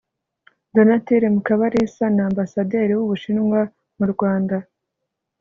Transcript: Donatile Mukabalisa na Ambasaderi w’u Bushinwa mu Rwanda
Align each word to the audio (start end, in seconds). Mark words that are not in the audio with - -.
Donatile 0.73 1.27
Mukabalisa 1.35 2.05
na 2.15 2.21
Ambasaderi 2.29 2.91
w’u 2.95 3.07
Bushinwa 3.11 3.61
mu 3.97 4.05
Rwanda 4.13 4.57